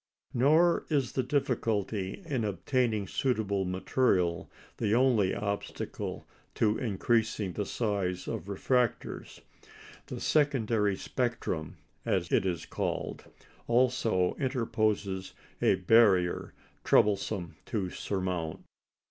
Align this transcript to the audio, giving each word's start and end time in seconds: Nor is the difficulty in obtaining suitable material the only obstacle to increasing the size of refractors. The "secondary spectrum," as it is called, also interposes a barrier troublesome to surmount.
Nor 0.33 0.87
is 0.89 1.11
the 1.11 1.21
difficulty 1.21 2.23
in 2.25 2.43
obtaining 2.43 3.05
suitable 3.07 3.65
material 3.65 4.49
the 4.77 4.95
only 4.95 5.35
obstacle 5.35 6.27
to 6.55 6.75
increasing 6.79 7.53
the 7.53 7.67
size 7.67 8.27
of 8.27 8.45
refractors. 8.45 9.41
The 10.07 10.19
"secondary 10.19 10.95
spectrum," 10.95 11.77
as 12.03 12.31
it 12.31 12.47
is 12.47 12.65
called, 12.65 13.25
also 13.67 14.33
interposes 14.39 15.35
a 15.61 15.75
barrier 15.75 16.55
troublesome 16.83 17.57
to 17.67 17.91
surmount. 17.91 18.63